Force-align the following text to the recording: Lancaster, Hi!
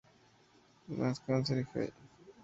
Lancaster, 0.97 1.67
Hi! 1.75 1.91